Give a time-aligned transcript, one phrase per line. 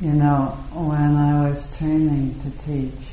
[0.00, 3.08] You know, when I was training to teach,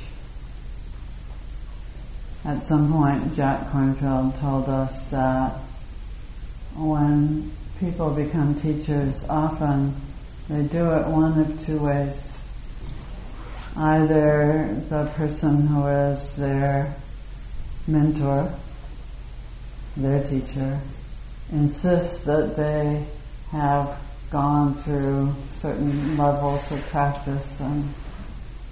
[2.44, 5.60] at some point Jack Kornfield told us that
[6.76, 9.96] when people become teachers, often
[10.50, 12.36] they do it one of two ways.
[13.76, 16.96] Either the person who is their
[17.86, 18.52] mentor,
[19.96, 20.80] their teacher,
[21.52, 23.06] insists that they
[23.52, 24.00] have
[24.32, 27.94] gone through certain levels of practice and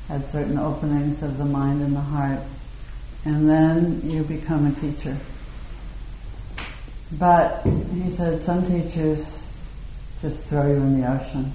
[0.08, 2.40] had certain openings of the mind and the heart,
[3.26, 5.18] and then you become a teacher.
[7.12, 9.38] But he said some teachers
[10.22, 11.54] just throw you in the ocean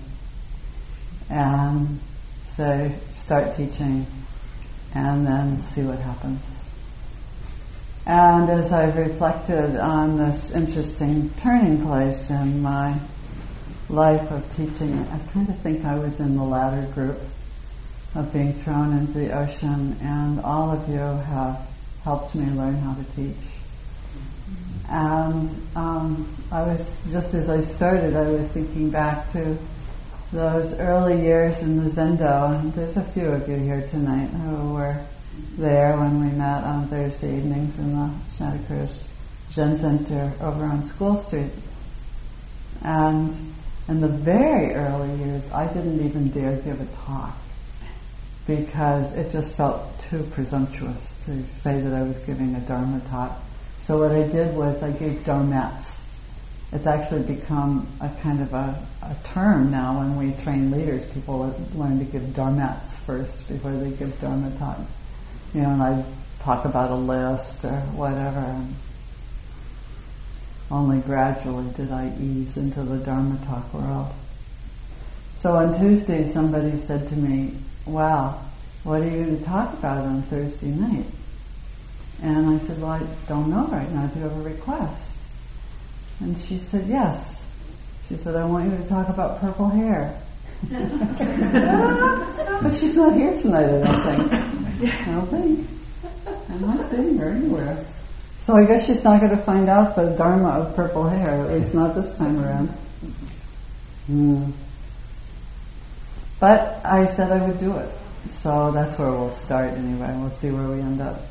[1.30, 2.00] and
[2.48, 4.06] say, start teaching
[4.94, 6.42] and then see what happens.
[8.06, 13.00] And as I've reflected on this interesting turning place in my
[13.88, 17.20] life of teaching, I kind of think I was in the latter group
[18.14, 21.60] of being thrown into the ocean, and all of you have
[22.02, 23.36] helped me learn how to teach.
[24.88, 29.56] And um, I was, just as I started, I was thinking back to
[30.32, 34.74] those early years in the Zendo, and there's a few of you here tonight who
[34.74, 35.00] were
[35.56, 39.04] there when we met on Thursday evenings in the Santa Cruz
[39.52, 41.50] Zen Center over on School Street.
[42.82, 43.53] And
[43.88, 47.36] in the very early years, I didn't even dare give a talk
[48.46, 53.41] because it just felt too presumptuous to say that I was giving a Dharma talk.
[53.78, 56.02] So what I did was I gave Dharmettes.
[56.72, 61.04] It's actually become a kind of a, a term now when we train leaders.
[61.12, 64.91] People learn to give Dharmettes first before they give Dharma talks
[65.54, 66.04] you know, and I
[66.41, 68.41] talk about a list or whatever.
[68.41, 68.74] And
[70.70, 74.12] only gradually did I ease into the Dharma talk world.
[75.38, 78.40] So on Tuesday, somebody said to me, "Wow,
[78.82, 81.06] what are you going to talk about on Thursday night?"
[82.22, 84.04] And I said, "Well, I don't know right now.
[84.04, 85.03] I do you have a request?"
[86.20, 87.36] And she said, "Yes."
[88.08, 90.19] She said, "I want you to talk about purple hair."
[92.62, 94.32] but she's not here tonight, I don't think.
[94.94, 95.69] I don't think.
[96.48, 97.84] I'm not seeing her anywhere.
[98.44, 101.50] So I guess she's not going to find out the dharma of purple hair, at
[101.50, 102.75] least not this time around.
[104.10, 104.53] Mm.
[106.41, 107.88] But I said I would do it.
[108.43, 110.15] So that's where we'll start anyway.
[110.19, 111.22] We'll see where we end up.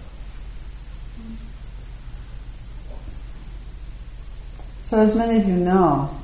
[4.81, 6.19] So as many of you know,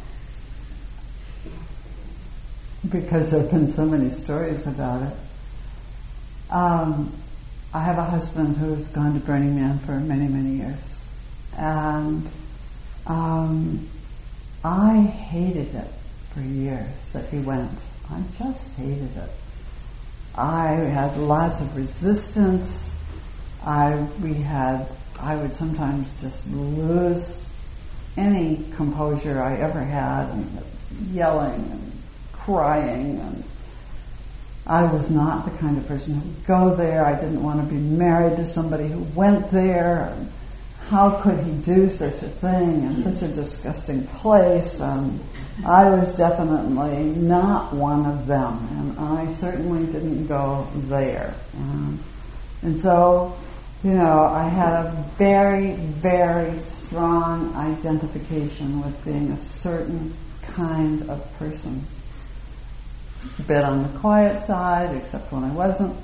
[2.90, 5.14] because there have been so many stories about it.
[6.52, 7.14] Um,
[7.72, 10.96] I have a husband who's gone to Burning Man for many, many years.
[11.56, 12.30] And
[13.06, 13.88] um,
[14.64, 15.92] I hated it
[16.34, 17.80] for years that he went.
[18.12, 19.30] I just hated it.
[20.34, 22.92] I had lots of resistance.
[23.64, 24.88] I we had
[25.20, 27.46] I would sometimes just lose
[28.18, 30.64] any composure I ever had and
[31.12, 32.02] yelling and
[32.32, 33.44] crying and
[34.70, 37.04] I was not the kind of person who would go there.
[37.04, 40.16] I didn't want to be married to somebody who went there.
[40.90, 44.80] How could he do such a thing in such a disgusting place?
[44.80, 45.20] And
[45.66, 51.34] I was definitely not one of them, and I certainly didn't go there.
[51.54, 52.00] And,
[52.62, 53.36] and so,
[53.84, 60.14] you know, I had a very, very strong identification with being a certain
[60.44, 61.88] kind of person
[63.24, 65.96] a bit on the quiet side, except when I wasn't,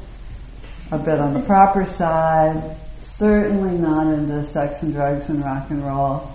[0.92, 5.86] a bit on the proper side, certainly not into sex and drugs and rock and
[5.86, 6.32] roll,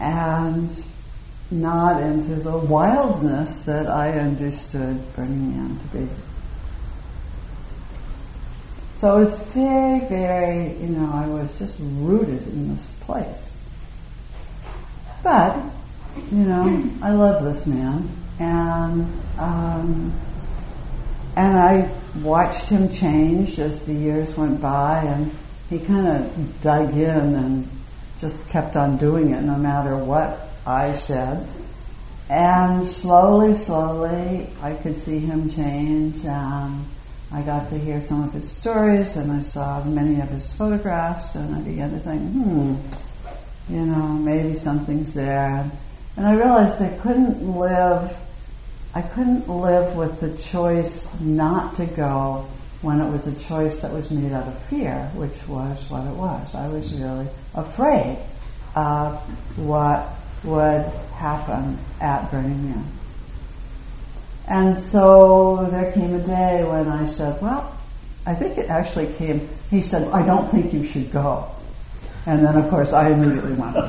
[0.00, 0.70] and
[1.50, 6.08] not into the wildness that I understood Burning Man to be.
[8.96, 13.50] So it was very, very, you know, I was just rooted in this place.
[15.22, 15.56] But,
[16.30, 18.08] you know, I love this man
[18.38, 19.06] and
[19.38, 20.12] um,
[21.36, 21.90] and I
[22.22, 25.30] watched him change as the years went by, and
[25.70, 27.68] he kind of dug in and
[28.20, 31.46] just kept on doing it no matter what I said.
[32.28, 36.84] And slowly, slowly, I could see him change, and
[37.32, 41.34] I got to hear some of his stories, and I saw many of his photographs,
[41.34, 42.74] and I began to think, hmm,
[43.68, 45.70] you know, maybe something's there.
[46.16, 48.14] And I realized I couldn't live
[48.94, 52.46] I couldn't live with the choice not to go
[52.82, 56.14] when it was a choice that was made out of fear, which was what it
[56.14, 56.54] was.
[56.54, 58.18] I was really afraid
[58.74, 59.18] of
[59.56, 60.08] what
[60.44, 60.84] would
[61.14, 62.84] happen at Burning Man.
[64.48, 67.74] And so there came a day when I said, well,
[68.26, 71.48] I think it actually came, he said, I don't think you should go.
[72.26, 73.88] And then, of course, I immediately went, well,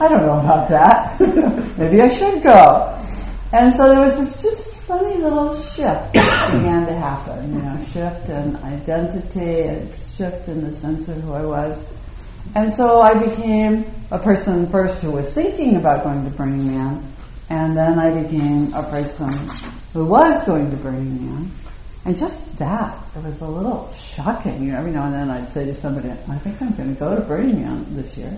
[0.00, 1.20] I don't know about that.
[1.76, 2.98] Maybe I should go.
[3.52, 8.28] And so there was this just funny little shift began to happen, you know, shift
[8.28, 11.82] in identity, and shift in the sense of who I was.
[12.54, 17.12] And so I became a person first who was thinking about going to Burning Man,
[17.50, 19.32] and then I became a person
[19.92, 21.50] who was going to Burning Man.
[22.04, 24.62] And just that, it was a little shocking.
[24.62, 26.98] You know, every now and then I'd say to somebody, I think I'm going to
[26.98, 28.32] go to Burning Man this year.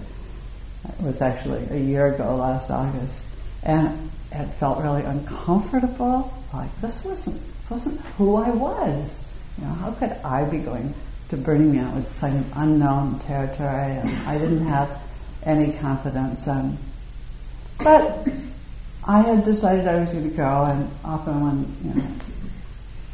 [0.88, 3.20] It was actually a year ago, last August.
[3.62, 6.32] And it felt really uncomfortable.
[6.52, 9.19] Like this wasn't this wasn't who I was.
[9.58, 10.94] You know, how could I be going
[11.31, 11.88] to Burning Man?
[11.88, 15.02] It was some unknown territory, and I didn't have
[15.43, 16.46] any confidence.
[16.46, 16.78] And
[17.78, 18.28] but
[19.05, 22.08] I had decided I was going to go, and often when you know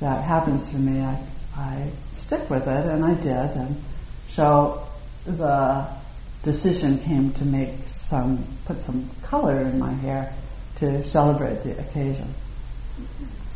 [0.01, 1.19] that happens for me, I
[1.57, 3.57] I stick with it, and I did.
[3.57, 3.83] And
[4.31, 4.87] so
[5.27, 5.87] the
[6.45, 10.33] decision came to make some put some color in my hair
[10.77, 12.33] to celebrate the occasion.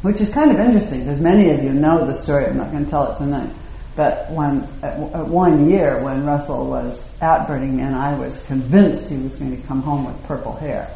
[0.03, 2.47] Which is kind of interesting because many of you know the story.
[2.47, 3.51] I'm not going to tell it tonight.
[3.95, 9.09] But when at, at one year when Russell was at Burning Man, I was convinced
[9.09, 10.89] he was going to come home with purple hair.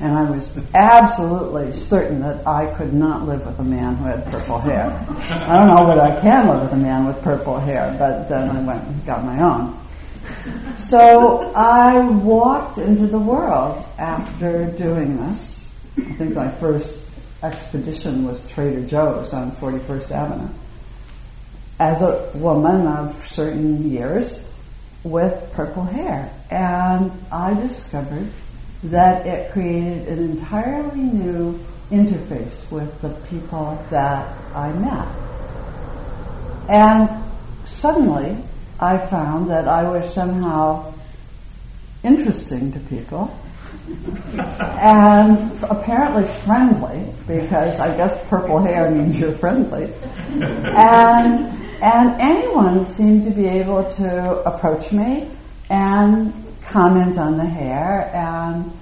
[0.00, 4.30] And I was absolutely certain that I could not live with a man who had
[4.30, 4.90] purple hair.
[5.30, 8.50] I don't know whether I can live with a man with purple hair, but then
[8.50, 9.78] I went and got my own.
[10.78, 15.56] So I walked into the world after doing this
[15.98, 16.98] I think my first
[17.42, 20.48] expedition was Trader Joe's on 41st Avenue.
[21.78, 24.38] As a woman of certain years
[25.04, 26.30] with purple hair.
[26.50, 28.28] And I discovered
[28.84, 31.58] that it created an entirely new
[31.90, 35.08] interface with the people that I met.
[36.68, 37.24] And
[37.66, 38.36] suddenly
[38.80, 40.92] I found that I was somehow
[42.02, 43.36] interesting to people
[44.58, 49.92] and apparently friendly because I guess purple hair means you're friendly.
[50.40, 55.30] And and anyone seemed to be able to approach me
[55.68, 56.32] and
[56.62, 58.72] comment on the hair and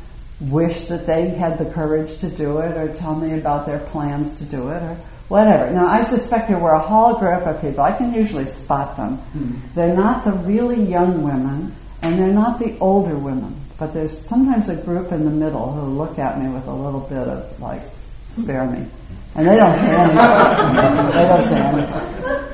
[0.40, 4.36] wish that they had the courage to do it or tell me about their plans
[4.36, 4.96] to do it or
[5.28, 5.70] whatever.
[5.70, 7.82] Now, I suspect there were a whole group of people.
[7.82, 9.16] I can usually spot them.
[9.16, 9.54] Hmm.
[9.74, 13.60] They're not the really young women and they're not the older women.
[13.78, 17.00] But there's sometimes a group in the middle who look at me with a little
[17.00, 17.82] bit of like,
[18.28, 18.86] spare me.
[19.34, 20.16] And they don't say anything.
[21.16, 22.44] they don't say anything.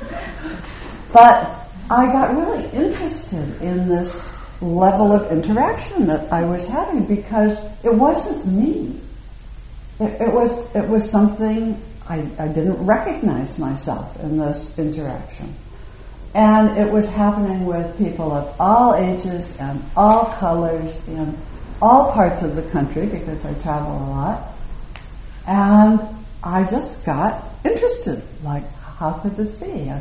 [1.13, 7.59] But I got really interested in this level of interaction that I was having because
[7.83, 9.01] it wasn't me.
[9.99, 15.55] It, it was it was something I, I didn't recognize myself in this interaction.
[16.35, 21.39] And it was happening with people of all ages and all colors in
[21.81, 24.53] all parts of the country because I travel a lot.
[25.47, 26.01] And
[26.43, 28.23] I just got interested.
[28.43, 28.69] Like,
[28.99, 29.93] how could this be?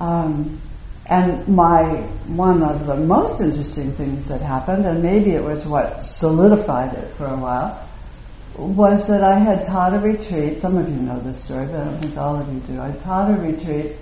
[0.00, 0.60] Um,
[1.08, 1.84] and my
[2.26, 7.08] one of the most interesting things that happened, and maybe it was what solidified it
[7.14, 7.88] for a while,
[8.58, 10.58] was that I had taught a retreat.
[10.58, 12.80] Some of you know this story, but I don't think all of you do.
[12.80, 13.92] I taught a retreat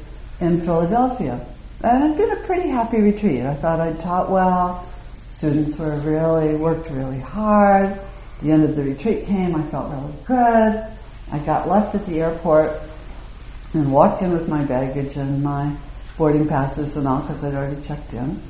[0.40, 1.44] in Philadelphia
[1.84, 3.42] and it'd been a pretty happy retreat.
[3.42, 4.88] I thought I'd taught well.
[5.30, 7.98] Students were really, worked really hard.
[8.42, 10.86] The end of the retreat came, I felt really good.
[11.30, 12.80] I got left at the airport
[13.74, 15.76] and walked in with my baggage and my
[16.16, 18.40] boarding passes and all because I'd already checked in.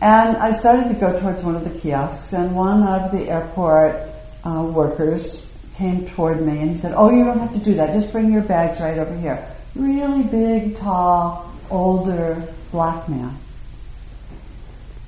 [0.00, 3.96] And I started to go towards one of the kiosks and one of the airport
[4.44, 5.44] uh, workers
[5.76, 7.92] came toward me and he said, oh, you don't have to do that.
[7.92, 9.48] Just bring your bags right over here.
[9.74, 13.36] Really big, tall, older black man.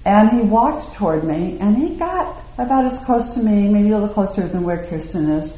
[0.04, 3.98] And he walked toward me and he got about as close to me, maybe a
[3.98, 5.56] little closer than where Kirsten is.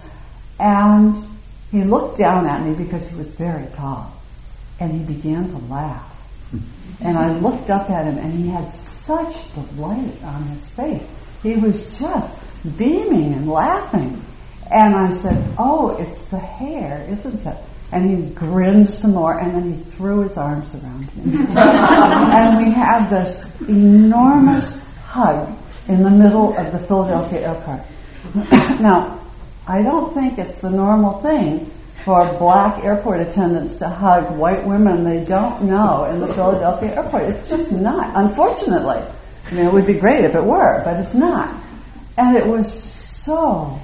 [0.58, 1.16] And
[1.70, 4.12] he looked down at me because he was very tall.
[4.80, 6.04] And he began to laugh.
[7.00, 11.06] And I looked up at him and he had such delight on his face.
[11.44, 12.36] He was just
[12.76, 14.24] beaming and laughing.
[14.70, 17.56] And I said, Oh, it's the hair, isn't it?
[17.90, 21.46] And he grinned some more, and then he threw his arms around me.
[21.56, 25.56] and we had this enormous hug
[25.88, 27.80] in the middle of the Philadelphia airport.
[28.80, 29.18] now,
[29.66, 31.70] I don't think it's the normal thing
[32.04, 37.22] for black airport attendants to hug white women they don't know in the Philadelphia airport.
[37.24, 39.02] It's just not, unfortunately.
[39.46, 41.54] I mean, it would be great if it were, but it's not.
[42.18, 43.78] And it was so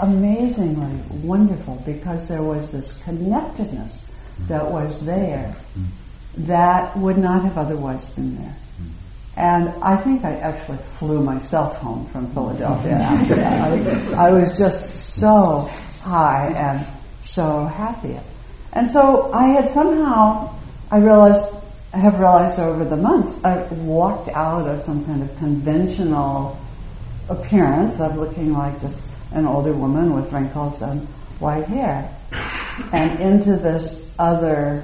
[0.00, 4.12] amazingly wonderful because there was this connectedness
[4.48, 5.54] that was there
[6.36, 8.56] that would not have otherwise been there.
[9.36, 13.60] And I think I actually flew myself home from Philadelphia after that.
[13.60, 15.70] I was, I was just so
[16.02, 16.84] high and
[17.24, 18.18] so happy.
[18.72, 20.52] And so I had somehow,
[20.90, 21.44] I realized,
[21.92, 26.58] I have realized over the months, I walked out of some kind of conventional
[27.30, 29.00] appearance of looking like just
[29.32, 31.06] an older woman with wrinkles and
[31.38, 32.12] white hair
[32.92, 34.82] and into this other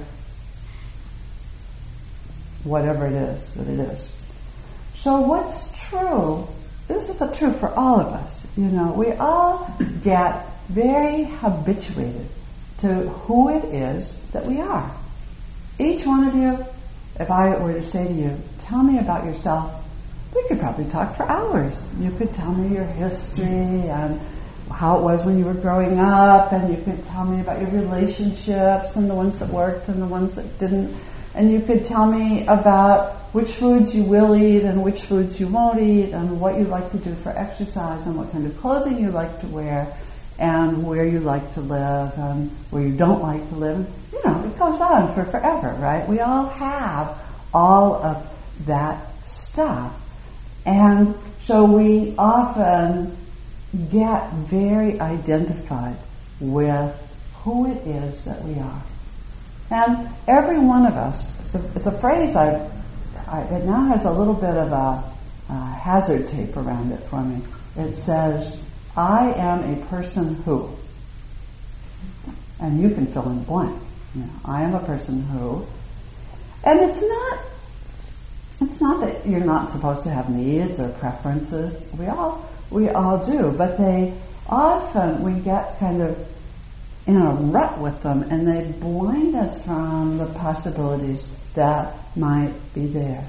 [2.63, 4.15] whatever it is that it is.
[4.95, 6.47] So what's true,
[6.87, 9.73] this is a true for all of us, you know, we all
[10.03, 12.27] get very habituated
[12.79, 14.91] to who it is that we are.
[15.79, 16.65] Each one of you,
[17.19, 19.71] if I were to say to you, tell me about yourself,
[20.35, 21.81] we could probably talk for hours.
[21.99, 24.19] You could tell me your history and
[24.71, 27.71] how it was when you were growing up, and you could tell me about your
[27.71, 30.95] relationships and the ones that worked and the ones that didn't.
[31.33, 35.47] And you could tell me about which foods you will eat and which foods you
[35.47, 38.99] won't eat, and what you like to do for exercise, and what kind of clothing
[38.99, 39.87] you like to wear,
[40.39, 43.87] and where you like to live, and where you don't like to live.
[44.11, 46.07] You know, it goes on for forever, right?
[46.07, 47.17] We all have
[47.53, 48.27] all of
[48.65, 49.93] that stuff.
[50.67, 53.15] And so we often
[53.89, 55.95] get very identified
[56.41, 56.93] with
[57.35, 58.83] who it is that we are.
[59.71, 62.69] And every one of us, it's a, it's a phrase I've,
[63.27, 65.03] I, it now has a little bit of a,
[65.49, 67.41] a hazard tape around it for me.
[67.77, 68.61] It says,
[68.97, 70.69] I am a person who.
[72.59, 73.79] And you can fill in blank.
[74.15, 75.65] You know, I am a person who.
[76.65, 77.39] And it's not
[79.27, 81.87] you're not supposed to have needs or preferences.
[81.97, 84.13] We all we all do, but they
[84.47, 86.17] often we get kind of
[87.05, 92.87] in a rut with them and they blind us from the possibilities that might be
[92.87, 93.25] there.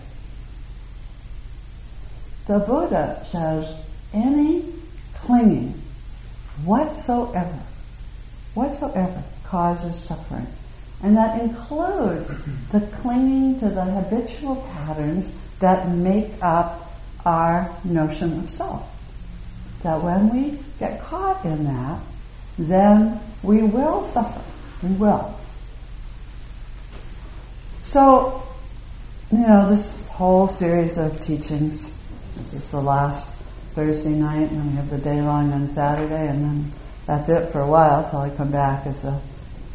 [2.46, 3.76] The Buddha says
[4.12, 4.64] any
[5.14, 5.80] clinging
[6.64, 7.60] whatsoever,
[8.54, 10.46] whatsoever causes suffering.
[11.02, 12.36] And that includes
[12.72, 16.92] the clinging to the habitual patterns that make up
[17.24, 18.88] our notion of self.
[19.82, 22.00] That when we get caught in that,
[22.58, 24.42] then we will suffer.
[24.82, 25.34] We will.
[27.84, 28.42] So,
[29.32, 31.90] you know, this whole series of teachings,
[32.36, 33.34] this is the last
[33.74, 36.72] Thursday night, and we have the day long on Saturday, and then
[37.06, 39.20] that's it for a while till I come back as a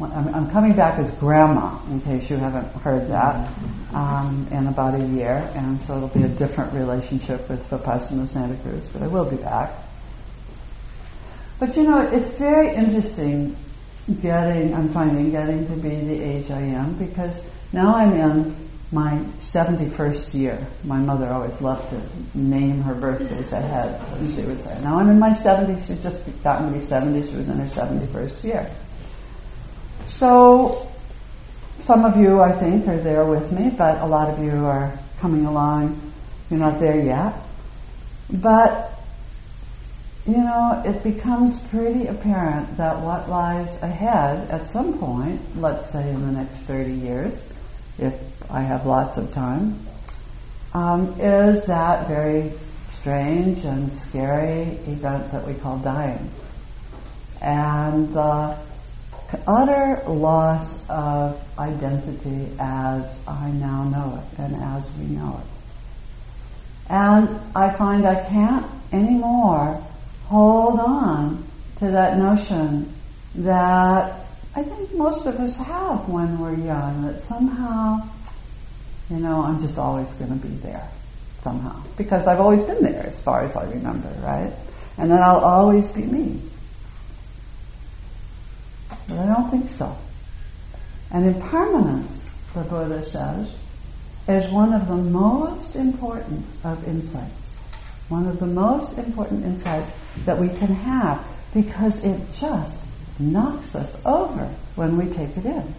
[0.00, 3.48] I'm, coming back as grandma, in case you haven't heard that,
[3.92, 8.56] um, in about a year, and so it'll be a different relationship with Vipassana Santa
[8.56, 9.70] Cruz, but I will be back.
[11.60, 13.56] But you know, it's very interesting
[14.20, 17.40] getting, I'm finding, getting to be the age I am, because
[17.72, 18.56] now I'm in
[18.90, 20.66] my 71st year.
[20.82, 24.00] My mother always loved to name her birthdays ahead,
[24.34, 24.76] she would say.
[24.82, 27.66] Now I'm in my 70s, she's just gotten to be 70, she was in her
[27.66, 28.70] 71st year.
[30.08, 30.90] So,
[31.82, 34.98] some of you, I think, are there with me, but a lot of you are
[35.18, 36.00] coming along.
[36.50, 37.34] You're not there yet.
[38.30, 38.98] But,
[40.26, 46.08] you know, it becomes pretty apparent that what lies ahead at some point, let's say
[46.08, 47.44] in the next 30 years,
[47.98, 48.14] if
[48.50, 49.78] I have lots of time,
[50.72, 52.52] um, is that very
[52.92, 56.30] strange and scary event that we call dying.
[57.40, 58.56] And uh,
[59.46, 65.46] utter loss of identity as I now know it and as we know it.
[66.90, 69.82] And I find I can't anymore
[70.26, 71.46] hold on
[71.78, 72.92] to that notion
[73.36, 74.26] that
[74.56, 78.08] I think most of us have when we're young, that somehow,
[79.10, 80.88] you know, I'm just always going to be there
[81.42, 81.82] somehow.
[81.96, 84.52] Because I've always been there as far as I remember, right?
[84.96, 86.40] And then I'll always be me.
[89.08, 89.96] But I don't think so.
[91.10, 93.54] And impermanence, the Buddha says,
[94.26, 97.56] is one of the most important of insights.
[98.08, 99.94] One of the most important insights
[100.24, 102.82] that we can have because it just
[103.18, 104.46] knocks us over
[104.76, 105.74] when we take it in.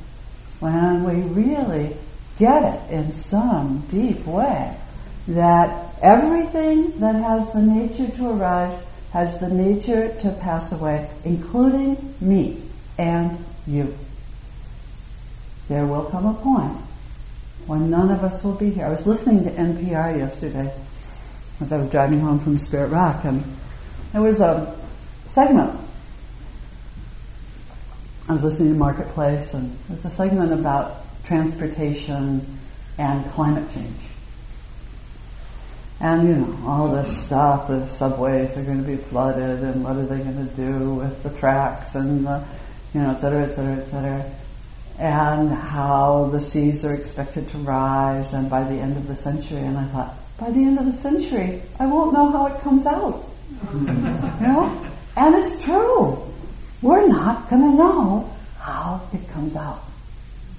[0.59, 1.95] When we really
[2.37, 4.77] get it in some deep way
[5.27, 8.79] that everything that has the nature to arise
[9.11, 12.61] has the nature to pass away, including me
[12.97, 13.97] and you.
[15.67, 16.77] There will come a point
[17.65, 18.85] when none of us will be here.
[18.85, 20.73] I was listening to NPR yesterday
[21.59, 23.43] as I was driving home from Spirit Rock, and
[24.11, 24.75] there was a
[25.27, 25.79] segment
[28.27, 32.57] I was listening to Marketplace, and there's a segment about transportation
[32.97, 34.01] and climate change.
[35.99, 39.95] And you know, all this stuff, the subways are going to be flooded, and what
[39.97, 42.43] are they going to do with the tracks, and the,
[42.95, 44.31] you know, et cetera, et cetera, et cetera.
[44.97, 49.59] And how the seas are expected to rise, and by the end of the century,
[49.59, 52.85] and I thought, by the end of the century, I won't know how it comes
[52.85, 53.29] out.
[53.73, 54.87] you know?
[55.17, 56.23] And it's true.
[56.81, 59.83] We're not going to know how it comes out.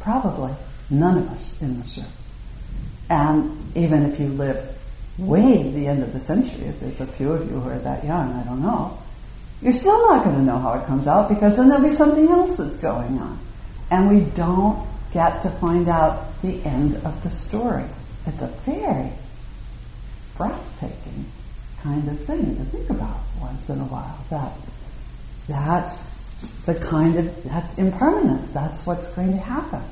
[0.00, 0.54] Probably
[0.90, 2.06] none of us in this room.
[3.08, 4.76] And even if you live
[5.16, 8.04] way the end of the century, if there's a few of you who are that
[8.04, 8.98] young, I don't know,
[9.62, 12.28] you're still not going to know how it comes out because then there'll be something
[12.28, 13.38] else that's going on.
[13.90, 17.84] And we don't get to find out the end of the story.
[18.26, 19.12] It's a very
[20.36, 21.26] breathtaking
[21.82, 24.18] kind of thing to think about once in a while.
[24.30, 24.52] That
[25.48, 26.06] that's
[26.66, 28.50] the kind of that's impermanence.
[28.50, 29.82] That's what's going to happen.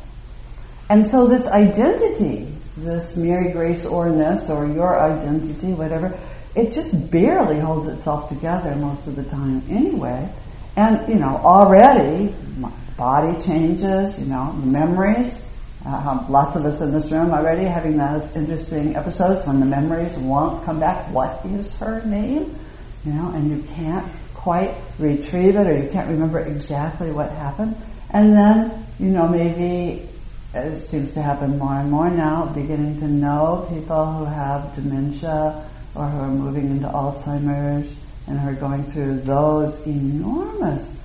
[0.91, 6.19] And so this identity, this Mary Grace orness or your identity, whatever,
[6.55, 10.29] it just barely holds itself together most of the time anyway.
[10.77, 15.45] And, you know, already my body changes, you know, memories.
[15.87, 20.17] Uh, lots of us in this room already having those interesting episodes when the memories
[20.17, 21.11] won't come back.
[21.11, 22.57] What is her name?
[23.05, 27.77] You know, and you can't quite retrieve it or you can't remember exactly what happened.
[28.11, 30.09] And then, you know, maybe
[30.55, 35.69] it seems to happen more and more now, beginning to know people who have dementia
[35.95, 37.95] or who are moving into Alzheimer's
[38.27, 40.97] and who are going through those enormous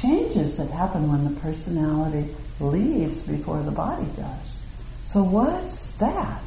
[0.00, 4.58] changes that happen when the personality leaves before the body does.
[5.04, 6.40] So what's that?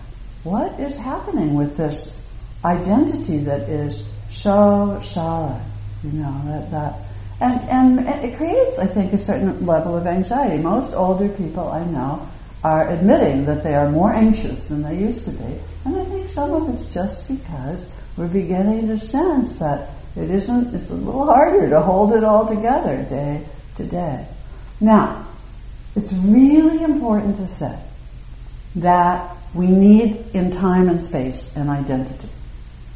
[0.43, 2.15] What is happening with this
[2.63, 5.61] identity that is so solid?
[6.03, 6.99] You know, that, that
[7.41, 10.61] and, and it creates, I think, a certain level of anxiety.
[10.61, 12.27] Most older people I know
[12.63, 15.59] are admitting that they are more anxious than they used to be.
[15.85, 20.75] And I think some of it's just because we're beginning to sense that it isn't,
[20.75, 23.45] it's a little harder to hold it all together day
[23.75, 24.27] to day.
[24.81, 25.25] Now,
[25.95, 27.77] it's really important to say
[28.75, 32.29] that we need in time and space an identity.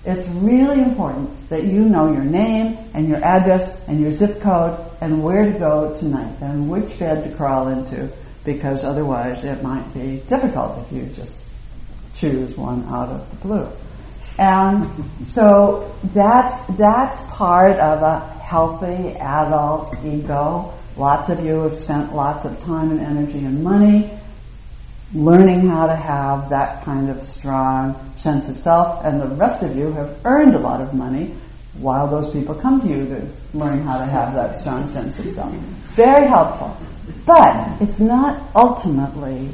[0.05, 4.77] It's really important that you know your name and your address and your zip code
[4.99, 8.11] and where to go tonight and which bed to crawl into
[8.43, 11.37] because otherwise it might be difficult if you just
[12.15, 13.69] choose one out of the blue.
[14.37, 14.89] And
[15.29, 20.73] so that's, that's part of a healthy adult ego.
[20.97, 24.11] Lots of you have spent lots of time and energy and money
[25.13, 29.75] learning how to have that kind of strong sense of self, and the rest of
[29.77, 31.33] you have earned a lot of money
[31.75, 35.29] while those people come to you to learn how to have that strong sense of
[35.29, 35.51] self.
[35.95, 36.75] Very helpful.
[37.25, 39.49] But it's not ultimately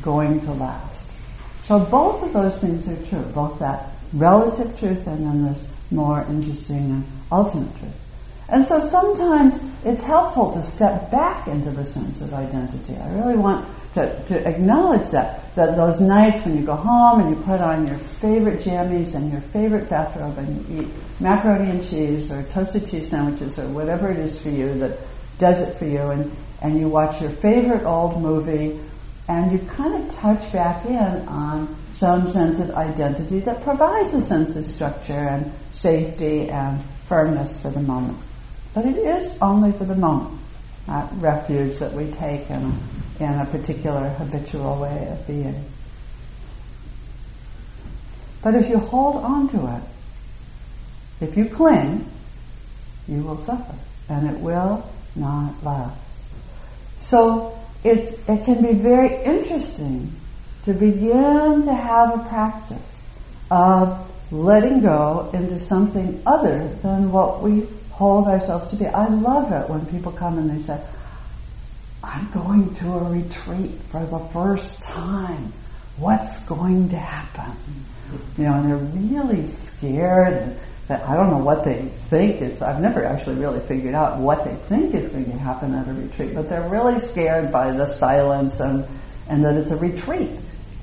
[0.00, 1.10] going to last.
[1.64, 6.24] So both of those things are true, both that relative truth and then this more
[6.28, 7.92] interesting and ultimate truth.
[8.48, 12.96] And so sometimes it's helpful to step back into the sense of identity.
[12.96, 15.54] I really want to, to acknowledge that.
[15.56, 19.32] That those nights when you go home and you put on your favorite jammies and
[19.32, 24.08] your favorite bathrobe and you eat macaroni and cheese or toasted cheese sandwiches or whatever
[24.08, 24.98] it is for you that
[25.38, 28.78] does it for you and, and you watch your favorite old movie
[29.28, 34.22] and you kind of touch back in on some sense of identity that provides a
[34.22, 38.18] sense of structure and safety and firmness for the moment.
[38.74, 40.38] But it is only for the moment,
[40.86, 42.72] that refuge that we take in
[43.20, 45.64] in a particular habitual way of being.
[48.42, 49.82] But if you hold on to it,
[51.20, 52.08] if you cling,
[53.08, 53.74] you will suffer,
[54.08, 56.07] and it will not last.
[57.00, 60.12] So it's, it can be very interesting
[60.64, 63.00] to begin to have a practice
[63.50, 68.86] of letting go into something other than what we hold ourselves to be.
[68.86, 70.80] I love it when people come and they say,
[72.02, 75.52] I'm going to a retreat for the first time.
[75.96, 77.56] What's going to happen?
[78.36, 80.58] You know, and they're really scared.
[80.88, 82.62] That I don't know what they think is.
[82.62, 85.92] I've never actually really figured out what they think is going to happen at a
[85.92, 88.84] retreat, but they're really scared by the silence and
[89.28, 90.30] and that it's a retreat.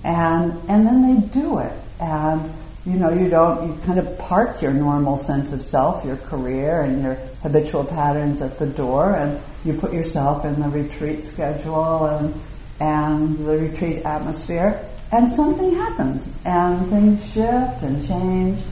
[0.03, 1.73] And and then they do it.
[1.99, 2.53] And
[2.85, 6.81] you know, you don't, you kind of park your normal sense of self, your career
[6.81, 12.05] and your habitual patterns at the door and you put yourself in the retreat schedule
[12.05, 12.41] and,
[12.79, 18.63] and the retreat atmosphere and something happens and things shift and change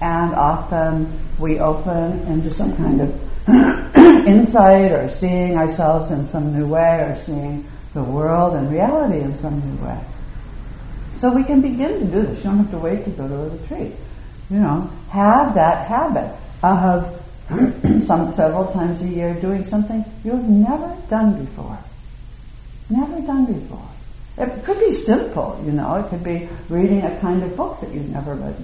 [0.00, 3.46] and often we open into some kind of
[4.26, 9.34] insight or seeing ourselves in some new way or seeing the world and reality in
[9.34, 10.00] some new way.
[11.16, 12.38] So we can begin to do this.
[12.38, 13.92] You don't have to wait to go to a retreat.
[14.50, 17.14] You know, have that habit of
[18.06, 21.78] some several times a year doing something you've never done before.
[22.90, 23.88] Never done before.
[24.38, 25.96] It could be simple, you know.
[25.96, 28.56] It could be reading a kind of book that you've never read,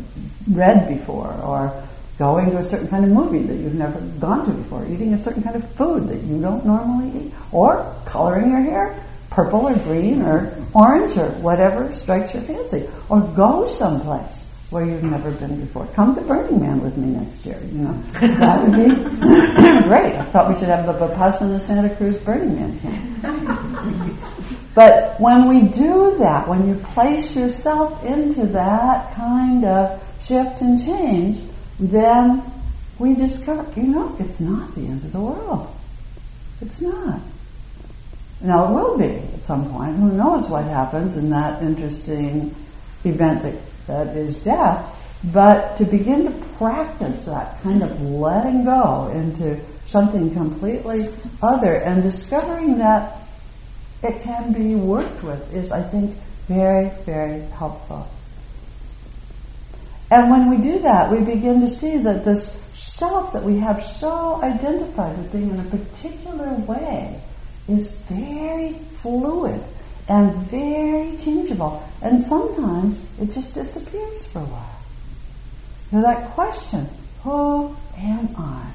[0.50, 1.82] read before, or
[2.18, 5.18] going to a certain kind of movie that you've never gone to before, eating a
[5.18, 9.74] certain kind of food that you don't normally eat, or coloring your hair purple or
[9.80, 15.60] green or orange or whatever strikes your fancy, or go someplace where you've never been
[15.60, 15.86] before.
[15.94, 17.60] Come to Burning Man with me next year.
[17.72, 18.94] You know that would be
[19.88, 20.14] great.
[20.14, 23.53] I thought we should have the Vipassana Santa Cruz Burning Man camp.
[24.74, 30.82] But when we do that, when you place yourself into that kind of shift and
[30.82, 31.40] change,
[31.78, 32.42] then
[32.98, 35.74] we discover, you know, it's not the end of the world.
[36.60, 37.20] It's not.
[38.40, 39.96] Now it will be at some point.
[39.96, 42.54] Who knows what happens in that interesting
[43.04, 43.54] event that,
[43.86, 44.90] that is death.
[45.32, 51.08] But to begin to practice that kind of letting go into something completely
[51.42, 53.23] other and discovering that
[54.04, 56.16] it can be worked with is, I think,
[56.48, 58.08] very, very helpful.
[60.10, 63.84] And when we do that, we begin to see that this self that we have
[63.84, 67.20] so identified with being in a particular way
[67.68, 69.62] is very fluid
[70.08, 71.82] and very changeable.
[72.02, 74.78] And sometimes it just disappears for a while.
[75.90, 76.88] Now that question,
[77.22, 78.66] who am I?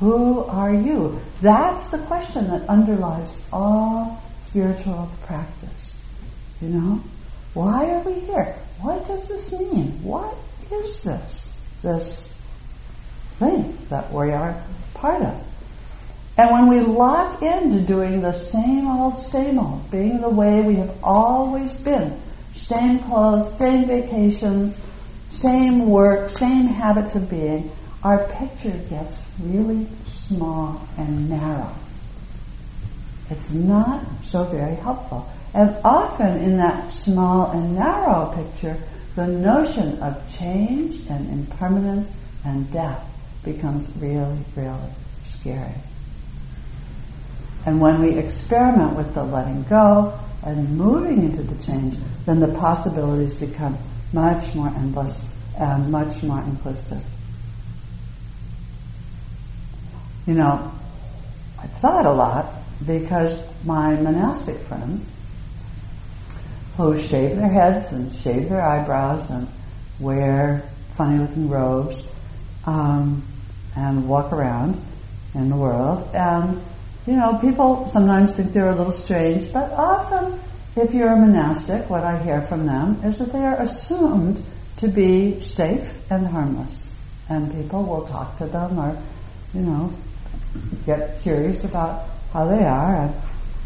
[0.00, 1.20] Who are you?
[1.42, 5.96] That's the question that underlies all spiritual practice.
[6.60, 7.00] You know?
[7.54, 8.54] Why are we here?
[8.80, 10.02] What does this mean?
[10.02, 10.36] What
[10.70, 11.52] is this?
[11.82, 12.32] This
[13.38, 14.60] thing that we are
[14.94, 15.44] part of.
[16.36, 20.76] And when we lock into doing the same old, same old, being the way we
[20.76, 22.16] have always been,
[22.54, 24.78] same clothes, same vacations,
[25.32, 27.72] same work, same habits of being,
[28.04, 31.74] our picture gets really small and narrow.
[33.30, 35.28] It's not so very helpful.
[35.54, 38.76] And often in that small and narrow picture,
[39.16, 42.10] the notion of change and impermanence
[42.44, 43.04] and death
[43.44, 44.90] becomes really, really
[45.28, 45.74] scary.
[47.66, 52.48] And when we experiment with the letting go and moving into the change, then the
[52.48, 53.76] possibilities become
[54.12, 57.02] much more endless and much more inclusive.
[60.28, 60.70] You know,
[61.58, 62.52] I thought a lot
[62.86, 65.10] because my monastic friends
[66.76, 69.48] who shave their heads and shave their eyebrows and
[69.98, 72.12] wear funny looking robes
[72.66, 73.24] um,
[73.74, 74.78] and walk around
[75.34, 76.06] in the world.
[76.12, 76.62] And,
[77.06, 80.38] you know, people sometimes think they're a little strange, but often
[80.76, 84.44] if you're a monastic, what I hear from them is that they are assumed
[84.76, 86.90] to be safe and harmless.
[87.30, 88.94] And people will talk to them or,
[89.54, 89.94] you know,
[90.86, 92.96] get curious about how they are.
[92.96, 93.14] And,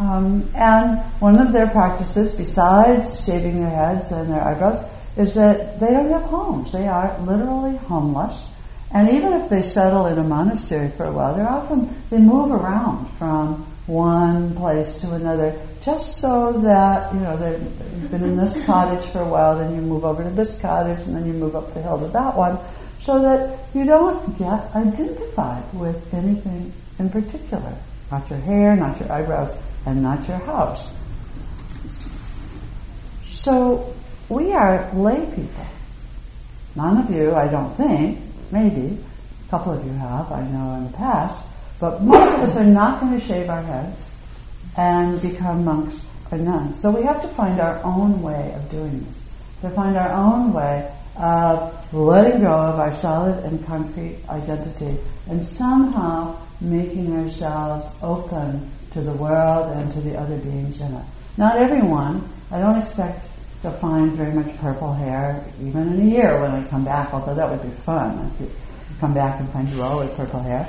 [0.01, 4.85] um, and one of their practices, besides shaving their heads and their eyebrows,
[5.17, 6.73] is that they don't have homes.
[6.73, 8.47] They are literally homeless.
[8.93, 12.51] And even if they settle in a monastery for a while, they're often, they move
[12.51, 18.65] around from one place to another just so that, you know, they've been in this
[18.65, 21.57] cottage for a while, then you move over to this cottage, and then you move
[21.57, 22.57] up the hill to that one,
[23.03, 27.75] so that you don't get identified with anything in particular.
[28.11, 29.55] Not your hair, not your eyebrows,
[29.87, 30.91] and not your house.
[33.31, 33.93] So
[34.29, 35.67] we are lay people.
[36.77, 38.19] None of you, I don't think,
[38.51, 38.99] maybe,
[39.47, 41.45] a couple of you have, I know in the past,
[41.81, 44.11] but most of us are not going to shave our heads
[44.77, 46.81] and become monks or nuns.
[46.81, 49.29] So we have to find our own way of doing this,
[49.63, 54.97] to find our own way of letting go of our solid and concrete identity
[55.29, 61.05] and somehow making ourselves open to the world and to the other beings in it.
[61.37, 62.29] Not everyone.
[62.51, 63.27] I don't expect
[63.63, 67.35] to find very much purple hair even in a year when I come back, although
[67.35, 68.31] that would be fun.
[68.39, 68.51] Could
[69.01, 70.69] come back and find you all with purple hair.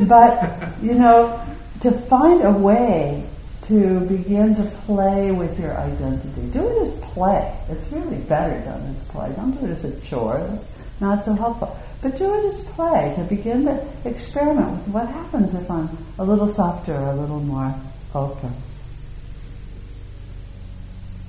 [0.00, 1.40] But, you know,
[1.82, 3.28] to find a way
[3.68, 6.42] to begin to play with your identity.
[6.52, 7.56] Do it as play.
[7.68, 9.32] It's really better done as play.
[9.34, 10.38] Don't do it as a chore.
[10.38, 11.76] That's not so helpful.
[12.00, 16.24] But do it as play to begin to experiment with what happens if I'm a
[16.24, 17.74] little softer, a little more
[18.14, 18.54] open.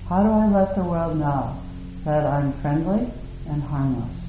[0.08, 1.58] How do I let the world know
[2.06, 3.12] that I'm friendly
[3.48, 4.28] and harmless?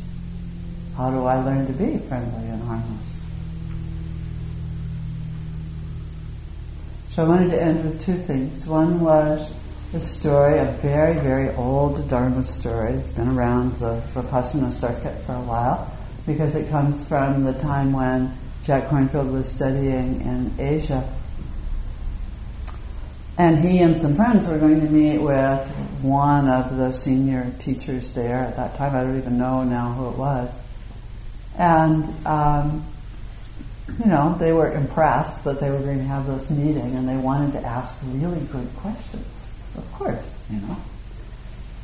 [0.97, 3.08] How do I learn to be friendly and harmless?
[7.18, 8.64] So I wanted to end with two things.
[8.64, 9.52] One was
[9.90, 12.92] the story, a very, very old Dharma story.
[12.92, 15.92] It's been around the Vipassana circuit for a while
[16.26, 21.12] because it comes from the time when Jack Kornfield was studying in Asia.
[23.37, 25.66] And he and some friends were going to meet with
[26.02, 28.94] one of the senior teachers there at that time.
[28.94, 30.54] I don't even know now who it was.
[31.57, 32.85] And, um,
[33.98, 37.16] you know, they were impressed that they were going to have this meeting and they
[37.16, 39.27] wanted to ask really good questions.
[39.77, 40.77] Of course, you know.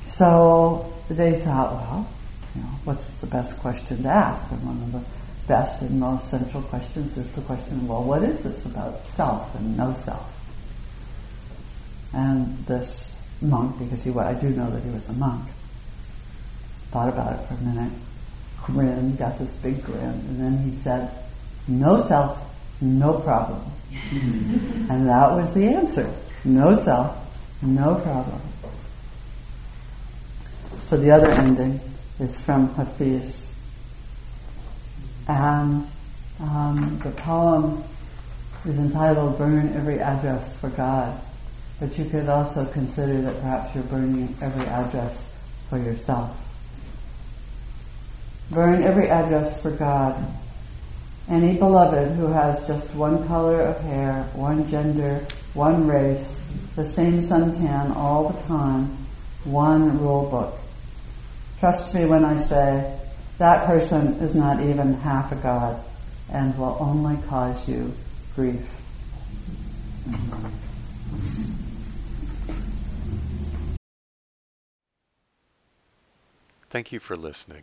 [0.06, 2.08] So they thought, well,
[2.54, 4.44] you know, what's the best question to ask?
[4.50, 5.02] And one of the
[5.48, 9.76] best and most central questions is the question, well, what is this about self and
[9.76, 10.30] no self?
[12.12, 15.48] And this monk, because he, I do know that he was a monk,
[16.90, 17.92] thought about it for a minute,
[18.62, 21.10] grinned, got this big grin, and then he said,
[21.68, 22.38] no self,
[22.80, 23.62] no problem.
[24.10, 26.12] and that was the answer.
[26.44, 27.16] No self,
[27.62, 28.40] no problem.
[30.88, 31.80] So the other ending
[32.20, 33.50] is from Hafiz.
[35.26, 35.88] And
[36.40, 37.82] um, the poem
[38.66, 41.18] is entitled Burn Every Address for God.
[41.80, 45.24] But you could also consider that perhaps you're burning every address
[45.68, 46.36] for yourself.
[48.50, 50.22] Burn every address for God.
[51.28, 56.38] Any beloved who has just one color of hair, one gender, one race,
[56.76, 58.84] the same suntan all the time,
[59.44, 60.58] one rule book.
[61.60, 62.98] Trust me when I say
[63.38, 65.82] that person is not even half a God
[66.30, 67.94] and will only cause you
[68.34, 68.68] grief.
[76.68, 77.62] Thank you for listening.